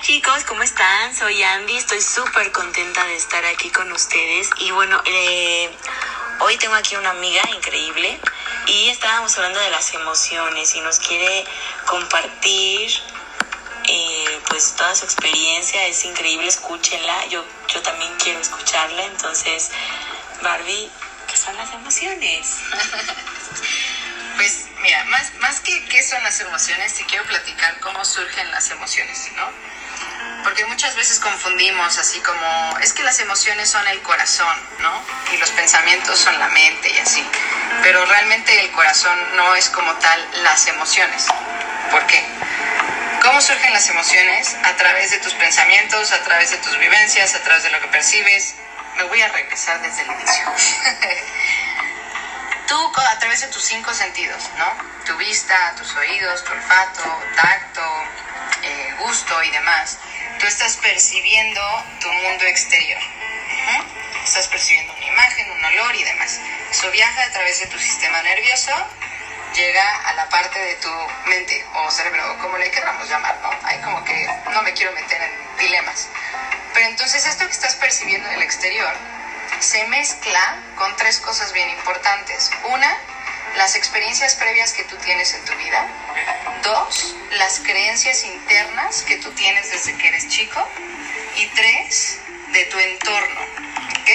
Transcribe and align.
Chicos, 0.00 0.44
¿cómo 0.44 0.62
están? 0.62 1.14
Soy 1.14 1.42
Andy, 1.42 1.76
estoy 1.76 2.00
súper 2.00 2.52
contenta 2.52 3.04
de 3.06 3.16
estar 3.16 3.44
aquí 3.44 3.68
con 3.68 3.90
ustedes 3.92 4.48
y 4.58 4.70
bueno, 4.70 5.02
eh, 5.04 5.68
hoy 6.40 6.56
tengo 6.56 6.74
aquí 6.74 6.94
una 6.94 7.10
amiga 7.10 7.42
increíble 7.50 8.18
y 8.66 8.88
estábamos 8.90 9.36
hablando 9.36 9.58
de 9.60 9.70
las 9.70 9.92
emociones 9.94 10.74
y 10.74 10.80
nos 10.80 10.98
quiere 11.00 11.44
compartir 11.86 12.92
eh, 13.88 14.40
pues 14.48 14.74
toda 14.76 14.94
su 14.94 15.04
experiencia, 15.04 15.86
es 15.86 16.04
increíble, 16.04 16.46
escúchenla, 16.46 17.26
yo, 17.26 17.44
yo 17.72 17.82
también 17.82 18.14
quiero 18.22 18.40
escucharla, 18.40 19.04
entonces 19.04 19.70
Barbie, 20.42 20.88
¿qué 21.28 21.36
son 21.36 21.56
las 21.56 21.72
emociones? 21.72 22.54
Pues 24.38 24.66
mira, 24.82 25.02
más, 25.06 25.34
más 25.40 25.58
que 25.58 25.84
qué 25.86 26.00
son 26.00 26.22
las 26.22 26.38
emociones, 26.38 26.94
te 26.94 27.04
quiero 27.06 27.24
platicar 27.24 27.80
cómo 27.80 28.04
surgen 28.04 28.48
las 28.52 28.70
emociones, 28.70 29.32
¿no? 29.34 29.50
Porque 30.44 30.64
muchas 30.64 30.94
veces 30.94 31.18
confundimos 31.18 31.98
así 31.98 32.20
como, 32.20 32.78
es 32.80 32.92
que 32.92 33.02
las 33.02 33.18
emociones 33.18 33.68
son 33.68 33.86
el 33.88 34.00
corazón, 34.02 34.56
¿no? 34.80 35.02
Y 35.32 35.36
los 35.36 35.50
pensamientos 35.50 36.18
son 36.18 36.38
la 36.38 36.48
mente 36.48 36.90
y 36.90 36.98
así. 36.98 37.24
Pero 37.82 38.04
realmente 38.04 38.58
el 38.60 38.70
corazón 38.70 39.18
no 39.36 39.54
es 39.54 39.68
como 39.68 39.92
tal 39.94 40.28
las 40.42 40.66
emociones. 40.66 41.26
¿Por 41.90 42.06
qué? 42.06 42.22
¿Cómo 43.22 43.40
surgen 43.40 43.72
las 43.72 43.88
emociones? 43.88 44.56
A 44.64 44.76
través 44.76 45.10
de 45.10 45.18
tus 45.18 45.34
pensamientos, 45.34 46.12
a 46.12 46.22
través 46.22 46.50
de 46.50 46.56
tus 46.58 46.78
vivencias, 46.78 47.34
a 47.34 47.40
través 47.40 47.64
de 47.64 47.70
lo 47.70 47.80
que 47.80 47.88
percibes. 47.88 48.54
Me 48.96 49.02
voy 49.04 49.20
a 49.20 49.28
regresar 49.28 49.80
desde 49.82 50.02
el 50.02 50.10
inicio. 50.10 50.44
Tú 52.68 52.92
a 52.96 53.18
través 53.18 53.40
de 53.40 53.48
tus 53.48 53.62
cinco 53.62 53.92
sentidos, 53.94 54.50
¿no? 54.58 54.70
Tu 55.04 55.16
vista, 55.16 55.74
tus 55.76 55.94
oídos, 55.96 56.44
tu 56.44 56.52
olfato, 56.52 57.22
tacto, 57.34 57.57
Tú 60.38 60.46
estás 60.46 60.76
percibiendo 60.76 61.60
tu 62.00 62.12
mundo 62.12 62.44
exterior. 62.44 63.00
Estás 64.24 64.46
percibiendo 64.46 64.94
una 64.94 65.06
imagen, 65.06 65.50
un 65.50 65.64
olor 65.64 65.96
y 65.96 66.04
demás. 66.04 66.38
Eso 66.70 66.90
viaja 66.92 67.24
a 67.24 67.30
través 67.30 67.58
de 67.58 67.66
tu 67.66 67.76
sistema 67.78 68.22
nervioso, 68.22 68.72
llega 69.54 69.96
a 70.08 70.12
la 70.14 70.28
parte 70.28 70.60
de 70.60 70.74
tu 70.76 70.90
mente 71.26 71.64
o 71.74 71.90
cerebro, 71.90 72.38
como 72.38 72.56
le 72.56 72.70
queramos 72.70 73.08
llamar, 73.08 73.36
¿no? 73.42 73.50
Hay 73.64 73.78
como 73.78 74.04
que 74.04 74.28
no 74.52 74.62
me 74.62 74.72
quiero 74.74 74.92
meter 74.92 75.20
en 75.20 75.58
dilemas. 75.58 76.08
Pero 76.72 76.86
entonces 76.86 77.26
esto 77.26 77.44
que 77.46 77.52
estás 77.52 77.74
percibiendo 77.74 78.28
del 78.28 78.42
exterior 78.42 78.94
se 79.58 79.84
mezcla 79.86 80.60
con 80.76 80.94
tres 80.96 81.18
cosas 81.18 81.52
bien 81.52 81.68
importantes. 81.70 82.50
Una, 82.62 82.96
las 83.58 83.74
experiencias 83.74 84.36
previas 84.36 84.72
que 84.72 84.84
tú 84.84 84.96
tienes 84.96 85.34
en 85.34 85.44
tu 85.44 85.52
vida. 85.56 85.86
Dos, 86.62 87.16
las 87.32 87.60
creencias 87.60 88.24
internas 88.24 89.02
que 89.02 89.16
tú 89.16 89.30
tienes 89.32 89.70
desde 89.70 89.96
que 89.98 90.08
eres 90.08 90.28
chico. 90.28 90.66
Y 91.36 91.46
tres, 91.48 92.18
de 92.52 92.64
tu 92.66 92.78
entorno. 92.78 93.40
¿Ok? 94.00 94.10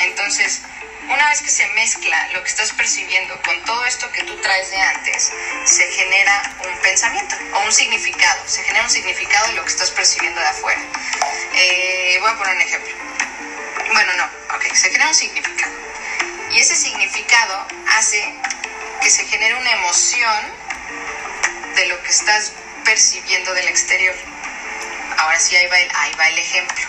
Entonces, 0.00 0.60
una 1.08 1.28
vez 1.30 1.40
que 1.40 1.50
se 1.50 1.66
mezcla 1.68 2.28
lo 2.32 2.42
que 2.42 2.48
estás 2.50 2.72
percibiendo 2.72 3.40
con 3.42 3.64
todo 3.64 3.84
esto 3.86 4.10
que 4.12 4.22
tú 4.24 4.36
traes 4.40 4.70
de 4.70 4.76
antes, 4.76 5.32
se 5.64 5.84
genera 5.92 6.54
un 6.68 6.78
pensamiento 6.80 7.34
o 7.54 7.60
un 7.60 7.72
significado. 7.72 8.46
Se 8.46 8.62
genera 8.62 8.84
un 8.84 8.90
significado 8.90 9.48
de 9.48 9.54
lo 9.54 9.62
que 9.62 9.70
estás 9.70 9.90
percibiendo 9.90 10.40
de 10.40 10.46
afuera. 10.46 10.80
Eh, 11.54 12.18
voy 12.20 12.30
a 12.30 12.36
poner 12.36 12.56
un 12.56 12.62
ejemplo. 12.62 12.94
Bueno, 13.92 14.12
no, 14.16 14.24
ok, 14.54 14.64
se 14.74 14.90
genera 14.90 15.08
un 15.08 15.14
significado. 15.14 15.72
Y 16.56 16.60
ese 16.60 16.74
significado 16.74 17.66
hace 17.98 18.34
que 19.02 19.10
se 19.10 19.26
genere 19.26 19.56
una 19.56 19.72
emoción 19.72 20.52
de 21.74 21.86
lo 21.86 22.02
que 22.02 22.08
estás 22.08 22.54
percibiendo 22.82 23.52
del 23.52 23.68
exterior. 23.68 24.14
Ahora 25.18 25.38
sí, 25.38 25.54
ahí 25.54 25.66
va 25.66 25.78
el, 25.78 25.90
ahí 25.94 26.14
va 26.18 26.28
el 26.28 26.38
ejemplo. 26.38 26.86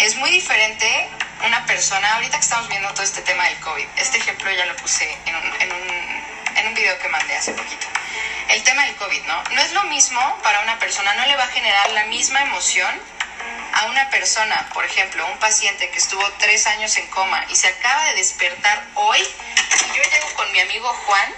Es 0.00 0.14
muy 0.16 0.30
diferente 0.30 1.08
una 1.46 1.64
persona, 1.64 2.16
ahorita 2.16 2.36
que 2.36 2.42
estamos 2.42 2.68
viendo 2.68 2.92
todo 2.92 3.02
este 3.02 3.22
tema 3.22 3.44
del 3.44 3.58
COVID, 3.60 3.86
este 3.96 4.18
ejemplo 4.18 4.50
ya 4.52 4.66
lo 4.66 4.76
puse 4.76 5.10
en 5.24 5.34
un, 5.34 5.62
en 5.62 5.72
un, 5.72 6.58
en 6.58 6.66
un 6.66 6.74
video 6.74 6.98
que 6.98 7.08
mandé 7.08 7.34
hace 7.34 7.52
poquito. 7.52 7.86
El 8.50 8.62
tema 8.62 8.84
del 8.84 8.94
COVID, 8.96 9.22
¿no? 9.22 9.42
No 9.54 9.62
es 9.62 9.72
lo 9.72 9.84
mismo 9.84 10.20
para 10.42 10.60
una 10.60 10.78
persona, 10.78 11.14
no 11.14 11.24
le 11.24 11.36
va 11.36 11.44
a 11.44 11.48
generar 11.48 11.92
la 11.92 12.04
misma 12.04 12.42
emoción 12.42 13.00
a 13.82 13.90
una 13.90 14.08
persona, 14.10 14.68
por 14.72 14.84
ejemplo, 14.84 15.26
un 15.26 15.38
paciente 15.38 15.90
que 15.90 15.98
estuvo 15.98 16.22
tres 16.38 16.66
años 16.66 16.96
en 16.96 17.06
coma 17.08 17.44
y 17.48 17.56
se 17.56 17.66
acaba 17.66 18.04
de 18.06 18.14
despertar 18.14 18.80
hoy, 18.94 19.18
y 19.18 19.96
yo 19.96 20.02
llego 20.02 20.28
con 20.34 20.50
mi 20.52 20.60
amigo 20.60 20.88
Juan, 21.06 21.32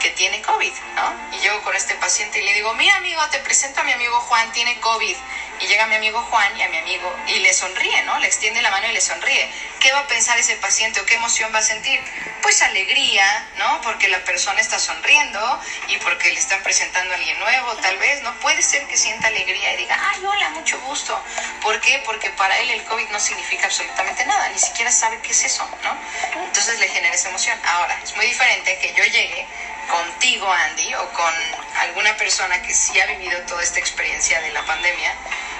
que 0.00 0.10
tiene 0.10 0.40
COVID, 0.40 0.72
¿no? 0.96 1.36
Y 1.36 1.40
llego 1.40 1.60
con 1.62 1.74
este 1.74 1.94
paciente 1.96 2.40
y 2.40 2.42
le 2.42 2.54
digo, 2.54 2.72
mira 2.74 2.96
amigo, 2.96 3.20
te 3.30 3.38
presento 3.40 3.80
a 3.80 3.84
mi 3.84 3.92
amigo 3.92 4.18
Juan, 4.20 4.50
tiene 4.52 4.80
COVID. 4.80 5.16
Y 5.60 5.66
llega 5.66 5.86
mi 5.86 5.96
amigo 5.96 6.22
Juan 6.22 6.56
y 6.56 6.62
a 6.62 6.68
mi 6.68 6.76
amigo 6.76 7.12
y 7.26 7.40
le 7.40 7.52
sonríe, 7.52 8.02
¿no? 8.02 8.18
Le 8.18 8.26
extiende 8.26 8.62
la 8.62 8.70
mano 8.70 8.88
y 8.88 8.92
le 8.92 9.00
sonríe. 9.00 9.48
¿Qué 9.80 9.90
va 9.90 10.00
a 10.00 10.06
pensar 10.06 10.38
ese 10.38 10.54
paciente 10.56 11.00
o 11.00 11.04
qué 11.04 11.14
emoción 11.14 11.52
va 11.52 11.58
a 11.58 11.62
sentir? 11.62 12.00
Pues 12.42 12.62
alegría, 12.62 13.44
¿no? 13.56 13.80
Porque 13.80 14.08
la 14.08 14.22
persona 14.24 14.60
está 14.60 14.78
sonriendo 14.78 15.60
y 15.88 15.96
porque 15.98 16.30
le 16.30 16.38
están 16.38 16.62
presentando 16.62 17.12
a 17.12 17.16
alguien 17.16 17.38
nuevo, 17.40 17.74
tal 17.76 17.96
vez, 17.96 18.20
¿no? 18.22 18.32
Puede 18.34 18.62
ser 18.62 18.86
que 18.86 18.96
sienta 18.96 19.28
alegría 19.28 19.72
y 19.72 19.76
diga, 19.76 19.98
ay, 20.00 20.24
hola, 20.24 20.50
mucho 20.50 20.78
gusto. 20.80 21.20
¿Por 21.60 21.80
qué? 21.80 22.00
Porque 22.04 22.30
para 22.30 22.56
él 22.58 22.70
el 22.70 22.82
COVID 22.84 23.08
no 23.08 23.18
significa 23.18 23.66
absolutamente 23.66 24.24
nada, 24.24 24.48
ni 24.50 24.58
siquiera 24.58 24.92
sabe 24.92 25.18
qué 25.20 25.32
es 25.32 25.44
eso, 25.44 25.68
¿no? 25.82 25.96
Entonces 26.44 26.78
le 26.78 26.88
genera 26.88 27.14
esa 27.14 27.28
emoción. 27.28 27.58
Ahora, 27.64 27.98
es 28.02 28.14
muy 28.14 28.26
diferente 28.26 28.78
que 28.78 28.92
yo 28.92 29.04
llegue 29.04 29.44
contigo, 29.88 30.50
Andy, 30.52 30.94
o 30.94 31.08
con 31.12 31.34
alguna 31.78 32.16
persona 32.16 32.60
que 32.62 32.72
sí 32.74 32.98
ha 33.00 33.06
vivido 33.06 33.40
toda 33.42 33.62
esta 33.62 33.78
experiencia 33.78 34.40
de 34.40 34.50
la 34.50 34.62
pandemia 34.64 35.14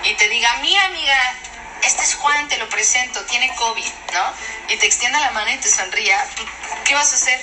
y 0.04 0.14
te 0.14 0.28
diga, 0.28 0.54
mi 0.54 0.76
amiga, 0.76 1.34
este 1.82 2.02
es 2.02 2.14
Juan, 2.14 2.48
te 2.48 2.56
lo 2.58 2.68
presento, 2.68 3.24
tiene 3.24 3.54
COVID, 3.54 3.90
¿no? 4.12 4.32
Y 4.68 4.76
te 4.76 4.86
extienda 4.86 5.20
la 5.20 5.30
mano 5.30 5.50
y 5.50 5.56
te 5.56 5.68
sonría, 5.68 6.24
¿qué 6.84 6.94
vas 6.94 7.12
a 7.12 7.16
hacer? 7.16 7.40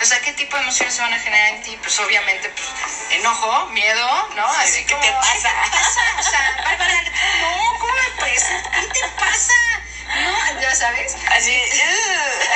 O 0.00 0.04
sea, 0.04 0.20
¿qué 0.20 0.32
tipo 0.32 0.56
de 0.56 0.62
emociones 0.62 0.94
se 0.94 1.00
van 1.00 1.12
a 1.12 1.18
generar 1.18 1.54
en 1.54 1.62
ti? 1.62 1.78
Pues 1.80 1.98
obviamente, 2.00 2.48
pues, 2.48 2.68
enojo, 3.10 3.66
miedo, 3.66 4.28
¿no? 4.34 4.46
Así 4.46 4.84
¿Qué 4.84 4.94
como, 4.94 5.02
te 5.02 5.12
pasa? 5.12 5.32
¿Qué 5.32 5.70
te 5.70 5.76
pasa? 5.76 6.00
O 6.18 6.22
sea, 6.22 6.60
Bárbara, 6.64 7.02
no, 7.02 7.78
¿cómo 7.78 7.92
me 7.92 8.22
presas? 8.22 8.62
¿Qué 8.72 9.00
te 9.00 9.08
pasa? 9.10 9.52
No, 10.14 10.60
ya 10.60 10.74
sabes. 10.74 11.14
Así, 11.30 11.52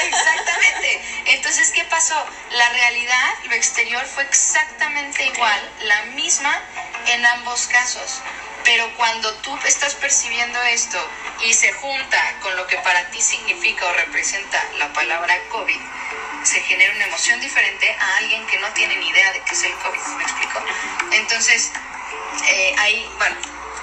Exactamente. 0.07 1.01
Entonces, 1.27 1.71
¿qué 1.71 1.85
pasó? 1.85 2.27
La 2.51 2.69
realidad, 2.69 3.35
lo 3.45 3.55
exterior 3.55 4.05
fue 4.07 4.25
exactamente 4.25 5.25
igual, 5.25 5.71
la 5.83 6.03
misma 6.03 6.61
en 7.07 7.25
ambos 7.25 7.67
casos. 7.69 8.21
Pero 8.67 8.93
cuando 8.97 9.33
tú 9.35 9.57
estás 9.65 9.95
percibiendo 9.95 10.61
esto 10.65 10.99
y 11.41 11.55
se 11.55 11.73
junta 11.73 12.21
con 12.43 12.57
lo 12.57 12.67
que 12.67 12.77
para 12.79 13.09
ti 13.11 13.23
significa 13.23 13.87
o 13.87 13.93
representa 13.93 14.61
la 14.79 14.93
palabra 14.93 15.39
COVID, 15.51 15.81
se 16.43 16.61
genera 16.63 16.93
una 16.93 17.05
emoción 17.05 17.41
diferente 17.41 17.89
a 17.93 18.17
alguien 18.17 18.45
que 18.49 18.59
no 18.59 18.69
tiene 18.73 18.97
ni 18.97 19.09
idea 19.09 19.33
de 19.33 19.41
qué 19.43 19.55
es 19.55 19.63
el 19.63 19.73
COVID. 19.73 20.01
¿Me 20.17 20.25
explico? 20.25 20.65
Entonces, 21.13 21.71
eh, 22.49 22.75
ahí, 22.79 23.09
bueno, 23.19 23.37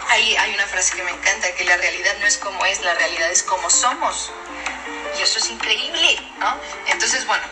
ahí 0.10 0.36
hay 0.36 0.54
una 0.54 0.68
frase 0.68 0.98
que 0.98 1.04
me 1.04 1.12
encanta, 1.12 1.56
que 1.56 1.64
la 1.64 1.78
realidad 1.78 2.18
no 2.20 2.26
es 2.26 2.38
como 2.38 2.66
es, 2.66 2.82
la 2.82 2.94
realidad 2.94 3.32
es 3.32 3.42
como 3.44 3.70
somos. 3.70 4.34
Y 5.18 5.22
eso 5.22 5.40
es 5.40 5.50
increíble, 5.50 6.20
¿no? 6.40 6.58
Entonces, 6.88 7.26
bueno, 7.26 7.46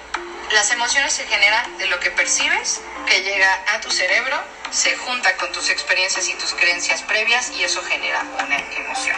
las 0.51 0.69
emociones 0.71 1.13
se 1.13 1.25
generan 1.27 1.77
de 1.77 1.87
lo 1.87 1.97
que 2.01 2.11
percibes, 2.11 2.81
que 3.05 3.21
llega 3.21 3.63
a 3.73 3.79
tu 3.79 3.89
cerebro, 3.89 4.37
se 4.71 4.95
junta 4.95 5.35
con 5.35 5.51
tus 5.51 5.69
experiencias 5.69 6.27
y 6.29 6.33
tus 6.35 6.53
creencias 6.53 7.01
previas 7.03 7.51
y 7.51 7.63
eso 7.63 7.83
genera 7.83 8.23
una 8.43 8.57
emoción. 8.57 9.17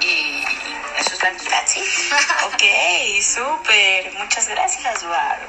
Y 0.00 0.44
eso 0.98 1.14
es 1.14 1.22
la 1.22 1.30
verdad, 1.30 1.62
sí. 1.66 1.80
ok, 2.46 3.22
súper, 3.22 4.12
muchas 4.14 4.48
gracias, 4.48 5.04
Barb. 5.04 5.48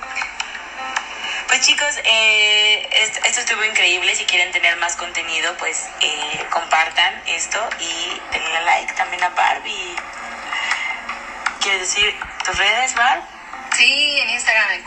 Pues 1.47 1.61
chicos, 1.61 2.00
eh, 2.05 2.90
esto, 3.03 3.20
esto 3.26 3.41
estuvo 3.41 3.64
increíble. 3.64 4.16
Si 4.16 4.26
quieren 4.26 4.52
tener 4.52 4.76
más 4.78 4.96
contenido, 4.96 5.55
pues 5.58 5.88
eh, 6.02 6.46
compartan 6.50 7.22
esto 7.28 7.59
y 7.79 8.22
denle 8.32 8.61
like 8.61 8.94
también 8.94 9.23
a 9.23 9.29
Barbie. 9.29 9.96
¿Quieres 11.61 11.82
decir 11.82 12.16
tus 12.44 12.58
redes, 12.58 12.96
Barb? 12.96 13.22
Sí, 13.76 14.20
en 14.20 14.29
Instagram 14.29 14.83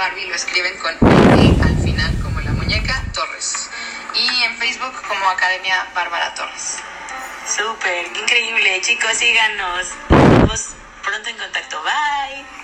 Barbie 0.00 0.28
lo 0.28 0.34
escriben 0.34 0.78
con 0.78 0.94
E 1.38 1.62
al 1.62 1.76
final 1.84 2.10
como 2.22 2.40
la 2.40 2.52
muñeca 2.52 3.04
Torres. 3.12 3.68
Y 4.14 4.44
en 4.44 4.56
Facebook 4.56 4.94
como 5.06 5.28
Academia 5.28 5.88
Bárbara 5.94 6.32
Torres. 6.32 6.78
Súper, 7.46 8.06
increíble. 8.06 8.80
Chicos, 8.80 9.12
síganos. 9.12 9.88
Estamos 10.08 10.68
pronto 11.04 11.28
en 11.28 11.36
contacto. 11.36 11.82
Bye. 11.82 12.59